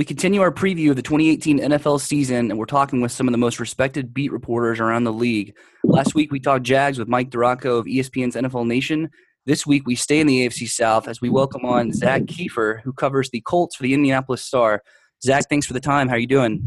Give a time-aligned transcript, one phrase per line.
[0.00, 3.32] We continue our preview of the 2018 NFL season, and we're talking with some of
[3.32, 5.54] the most respected beat reporters around the league.
[5.84, 9.10] Last week, we talked Jags with Mike DiRocco of ESPN's NFL Nation.
[9.44, 12.94] This week, we stay in the AFC South as we welcome on Zach Keefer, who
[12.94, 14.82] covers the Colts for the Indianapolis Star.
[15.22, 16.08] Zach, thanks for the time.
[16.08, 16.62] How are you doing?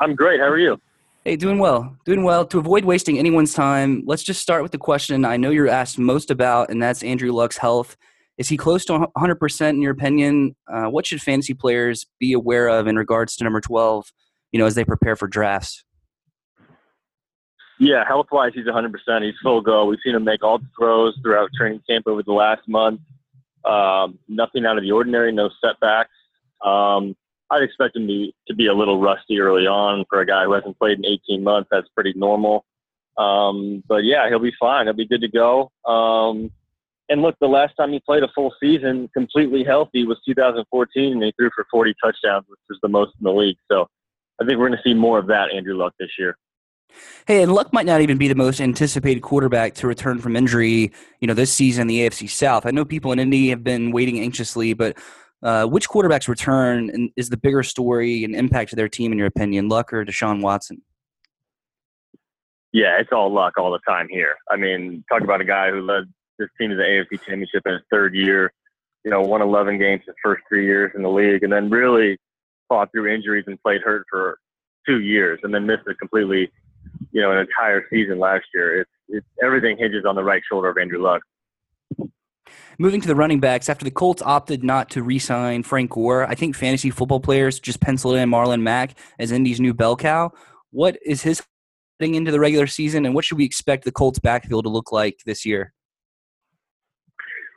[0.00, 0.40] I'm great.
[0.40, 0.80] How are you?
[1.24, 1.96] Hey, doing well.
[2.04, 2.44] Doing well.
[2.46, 6.00] To avoid wasting anyone's time, let's just start with the question I know you're asked
[6.00, 7.96] most about, and that's Andrew Luck's health.
[8.42, 10.56] Is he close to 100% in your opinion?
[10.66, 14.12] Uh, what should fantasy players be aware of in regards to number 12,
[14.50, 15.84] you know, as they prepare for drafts?
[17.78, 19.22] Yeah, health wise, he's 100%.
[19.22, 19.84] He's full go.
[19.84, 23.00] We've seen him make all the throws throughout training camp over the last month.
[23.64, 26.10] Um, nothing out of the ordinary, no setbacks.
[26.64, 27.14] Um,
[27.48, 30.52] I'd expect him to, to be a little rusty early on for a guy who
[30.54, 31.68] hasn't played in 18 months.
[31.70, 32.64] That's pretty normal.
[33.16, 34.86] Um, but yeah, he'll be fine.
[34.86, 35.70] He'll be good to go.
[35.86, 36.50] Um,
[37.12, 41.22] and look, the last time he played a full season completely healthy was 2014, and
[41.22, 43.58] he threw for 40 touchdowns, which was the most in the league.
[43.70, 43.86] So
[44.40, 46.36] I think we're going to see more of that Andrew Luck this year.
[47.26, 50.90] Hey, and Luck might not even be the most anticipated quarterback to return from injury,
[51.20, 52.66] you know, this season in the AFC South.
[52.66, 54.98] I know people in Indy have been waiting anxiously, but
[55.42, 59.26] uh, which quarterback's return is the bigger story and impact to their team, in your
[59.26, 60.82] opinion, Luck or Deshaun Watson?
[62.72, 64.34] Yeah, it's all luck all the time here.
[64.50, 66.04] I mean, talk about a guy who led
[66.38, 68.52] this team to the AFC Championship in his third year.
[69.04, 72.18] You know, won 11 games his first three years in the league, and then really
[72.68, 74.38] fought through injuries and played hurt for
[74.86, 76.50] two years, and then missed a completely,
[77.12, 78.80] you know, an entire season last year.
[78.80, 81.22] It's, it's everything hinges on the right shoulder of Andrew Luck.
[82.78, 86.34] Moving to the running backs, after the Colts opted not to re-sign Frank Gore, I
[86.34, 90.32] think fantasy football players just penciled in Marlon Mack as Indy's new bell cow.
[90.70, 91.42] What is his
[92.00, 94.90] heading into the regular season, and what should we expect the Colts backfield to look
[94.90, 95.72] like this year?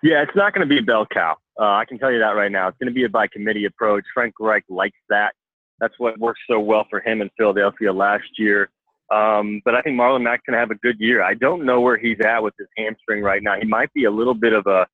[0.06, 1.36] Yeah, it's not going to be a bell cow.
[1.60, 2.68] Uh, I can tell you that right now.
[2.68, 4.04] It's going to be a by committee approach.
[4.14, 5.34] Frank Reich likes that.
[5.80, 8.70] That's what worked so well for him in Philadelphia last year.
[9.12, 11.24] Um, but I think Marlon Mack's going to have a good year.
[11.24, 13.56] I don't know where he's at with his hamstring right now.
[13.60, 14.86] He might be a little bit of a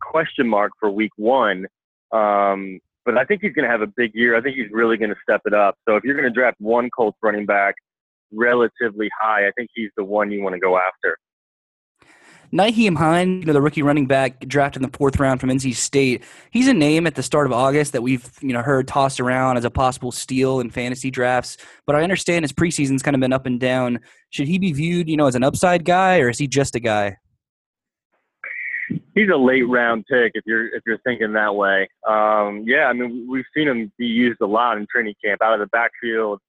[0.00, 1.66] question mark for week one.
[2.10, 4.36] Um, but I think he's going to have a big year.
[4.36, 5.76] I think he's really going to step it up.
[5.88, 7.76] So if you're going to draft one Colts running back
[8.32, 11.18] relatively high, I think he's the one you want to go after.
[12.54, 15.74] Nyheim Hines, you know, the rookie running back drafted in the fourth round from NC
[15.74, 16.22] State.
[16.52, 19.56] He's a name at the start of August that we've, you know, heard tossed around
[19.56, 21.56] as a possible steal in fantasy drafts.
[21.84, 23.98] But I understand his preseason's kind of been up and down.
[24.30, 26.80] Should he be viewed, you know, as an upside guy or is he just a
[26.80, 27.16] guy?
[29.16, 31.88] He's a late round pick if you're if you're thinking that way.
[32.06, 35.54] Um, yeah, I mean we've seen him be used a lot in training camp out
[35.54, 36.40] of the backfield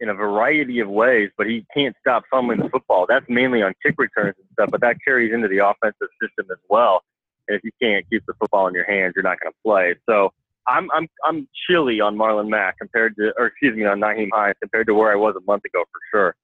[0.00, 3.06] in a variety of ways, but he can't stop fumbling the football.
[3.08, 6.58] That's mainly on kick returns and stuff, but that carries into the offensive system as
[6.68, 7.02] well.
[7.48, 9.94] And if you can't keep the football in your hands, you're not going to play.
[10.08, 10.30] So
[10.68, 14.56] I'm I'm I'm chilly on Marlon Mack compared to, or excuse me, on Nyheim Hines
[14.60, 16.36] compared to where I was a month ago for sure.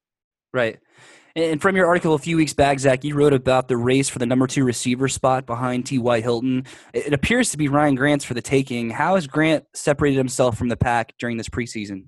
[0.53, 0.79] Right.
[1.35, 4.19] And from your article a few weeks back, Zach, you wrote about the race for
[4.19, 6.21] the number two receiver spot behind T.Y.
[6.21, 6.67] Hilton.
[6.93, 8.91] It appears to be Ryan Grant's for the taking.
[8.91, 12.05] How has Grant separated himself from the pack during this preseason?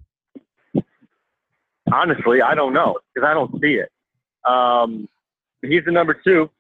[1.93, 3.91] Honestly, I don't know because I don't see it.
[4.51, 5.09] Um,
[5.63, 6.51] he's the number two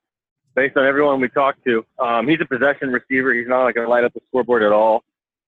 [0.54, 1.84] based on everyone we talked to.
[1.98, 3.34] Um, he's a possession receiver.
[3.34, 5.02] He's not like going to light up the scoreboard at all.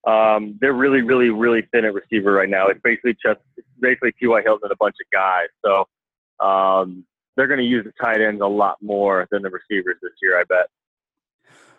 [0.07, 2.69] Um, they're really, really, really thin at receiver right now.
[2.69, 3.41] It's basically just
[3.81, 4.43] basically T.Y.
[4.43, 5.49] Hilton and a bunch of guys.
[5.65, 7.05] So um,
[7.37, 10.39] they're going to use the tight ends a lot more than the receivers this year,
[10.39, 10.67] I bet.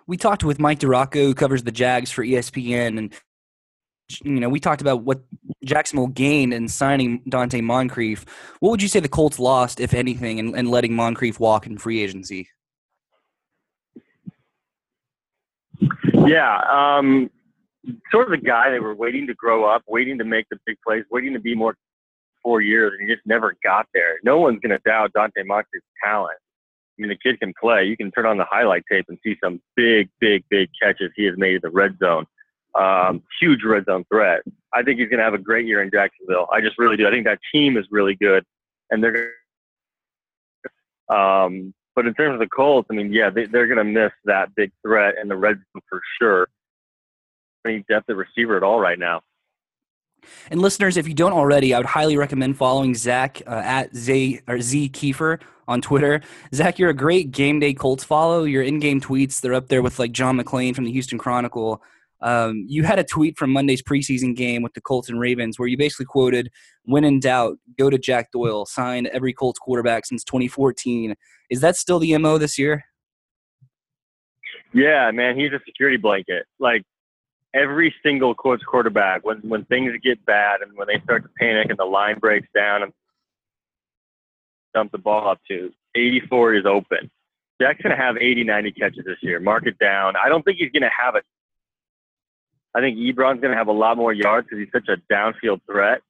[0.08, 3.14] We talked with Mike DiRocco, who covers the Jags for ESPN, and
[4.24, 5.22] you know, we talked about what
[5.68, 8.26] Jacksonville gained in signing Donte Moncrief.
[8.60, 11.78] What would you say the Colts lost, if anything, in, in letting Moncrief walk in
[11.78, 12.50] free agency?
[16.26, 17.30] Yeah, um,
[18.12, 20.78] sort of the guy they were waiting to grow up, waiting to make the big
[20.86, 21.76] plays, waiting to be more
[22.42, 24.20] four years, and he just never got there.
[24.24, 26.38] No one's going to doubt Donte Moncrief's talent.
[26.98, 27.86] I mean, the kid can play.
[27.86, 31.26] You can turn on the highlight tape and see some big, big, big catches he
[31.26, 32.26] has made in the red zone
[32.78, 34.42] um, huge red zone threat.
[34.74, 36.48] I think he's going to have a great year in Jacksonville.
[36.52, 37.08] I just really do.
[37.08, 38.44] I think that team is really good,
[38.92, 39.32] and they're.
[41.10, 44.12] Um, but in terms of the Colts, I mean, yeah, they, they're going to miss
[44.26, 46.48] that big threat in the red zone for sure.
[47.66, 49.22] Any depth at receiver at all right now.
[50.52, 54.42] And listeners, if you don't already, I would highly recommend following Zach uh, at Z
[54.48, 56.22] or Z Keefer on Twitter.
[56.54, 58.44] Zach, you're a great game day Colts follow.
[58.44, 61.82] Your in-game tweets, they're up there with like John McClain from the Houston Chronicle.
[62.22, 65.68] Um, you had a tweet from Monday's preseason game with the Colts and Ravens where
[65.68, 66.50] you basically quoted,
[66.84, 68.66] "When in doubt, go to Jack Doyle.
[68.66, 71.16] Signed every Colts quarterback since 2014."
[71.50, 72.86] Is that still the mo this year?
[74.74, 76.46] Yeah, man, he's a security blanket.
[76.60, 76.84] Like
[77.54, 81.70] every single Colts quarterback, when when things get bad and when they start to panic
[81.70, 82.94] and the line breaks down and
[84.74, 87.10] dump the ball up to 84 is open.
[87.60, 89.40] Jack's going to have 80, 90 catches this year.
[89.40, 90.14] Mark it down.
[90.16, 91.24] I don't think he's going to have it.
[92.78, 95.62] I think Ebron's going to have a lot more yards because he's such a downfield
[95.66, 96.02] threat.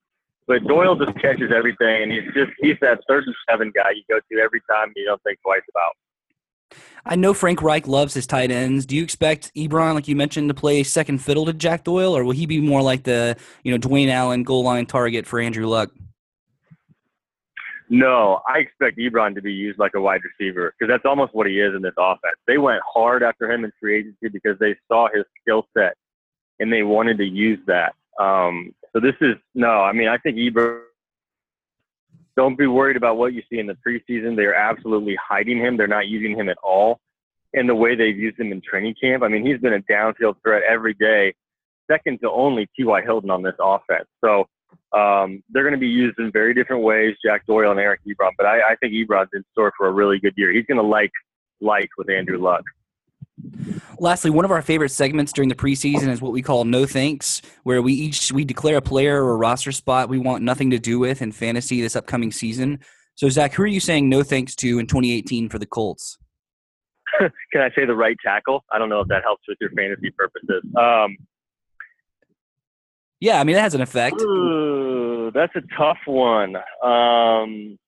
[0.47, 4.03] But Doyle just catches everything, and he's just he's that third and seven guy you
[4.09, 6.81] go to every time you don't think twice about.
[7.05, 8.85] I know Frank Reich loves his tight ends.
[8.85, 12.25] Do you expect Ebron, like you mentioned, to play second fiddle to Jack Doyle, or
[12.25, 15.67] will he be more like the you know Dwayne Allen goal line target for Andrew
[15.67, 15.89] Luck?
[17.89, 21.47] No, I expect Ebron to be used like a wide receiver because that's almost what
[21.47, 22.35] he is in this offense.
[22.45, 25.95] They went hard after him in free agency because they saw his skill set
[26.59, 27.93] and they wanted to use that.
[28.19, 30.81] Um, so this is no, I mean I think Ebron.
[32.35, 34.35] Don't be worried about what you see in the preseason.
[34.35, 35.75] They are absolutely hiding him.
[35.75, 36.99] They're not using him at all.
[37.53, 40.35] And the way they've used him in training camp, I mean he's been a downfield
[40.43, 41.33] threat every day,
[41.89, 43.01] second to only T.Y.
[43.01, 44.07] Hilton on this offense.
[44.23, 44.45] So
[44.93, 48.31] um, they're going to be used in very different ways, Jack Doyle and Eric Ebron.
[48.37, 50.51] But I, I think Ebron's in store for a really good year.
[50.51, 51.11] He's going to like
[51.59, 52.63] like with Andrew Luck.
[53.99, 57.41] Lastly, one of our favorite segments during the preseason is what we call "No Thanks,"
[57.63, 60.79] where we each we declare a player or a roster spot we want nothing to
[60.79, 62.79] do with in fantasy this upcoming season.
[63.15, 66.17] So, Zach, who are you saying no thanks to in 2018 for the Colts?
[67.19, 68.63] Can I say the right tackle?
[68.71, 70.63] I don't know if that helps with your fantasy purposes.
[70.77, 71.17] Um,
[73.19, 74.21] yeah, I mean that has an effect.
[74.21, 76.55] Ooh, that's a tough one.
[76.83, 77.79] Um,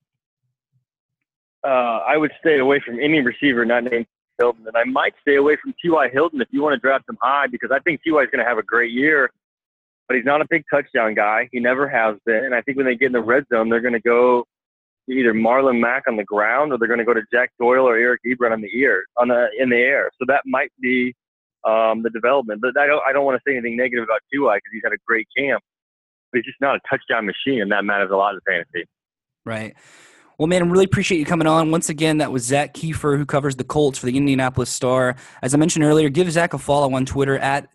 [1.63, 4.07] uh, I would stay away from any receiver not named
[4.39, 6.09] Hilton, and I might stay away from T.Y.
[6.12, 8.21] Hilton if you want to draft him high because I think T.Y.
[8.24, 9.30] is going to have a great year,
[10.07, 11.50] but he's not a big touchdown guy.
[11.51, 13.81] He never has been, and I think when they get in the red zone, they're
[13.81, 14.45] going to go
[15.09, 17.97] either Marlon Mack on the ground or they're going to go to Jack Doyle or
[17.97, 20.12] Eric Ebron on the ear on the in the air.
[20.19, 21.15] So that might be
[21.65, 22.62] um, the development.
[22.62, 24.56] But I don't I don't want to say anything negative about T.Y.
[24.57, 25.63] because he's had a great camp,
[26.31, 28.86] but he's just not a touchdown machine, and that matters a lot in fantasy.
[29.45, 29.75] Right.
[30.39, 31.69] Well, man, I really appreciate you coming on.
[31.69, 35.18] Once again, that was Zach Keefer, who covers the Colts for the Indianapolis Star.
[35.41, 37.68] As I mentioned earlier, give Zach a follow on Twitter at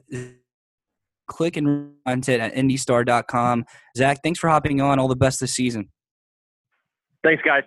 [1.29, 3.67] click and content at indystar.com.
[3.97, 4.99] Zach, thanks for hopping on.
[4.99, 5.91] All the best this season.
[7.23, 7.65] Thanks, guys.